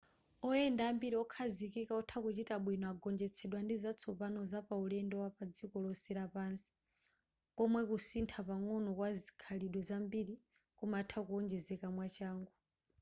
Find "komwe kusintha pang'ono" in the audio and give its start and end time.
7.57-8.89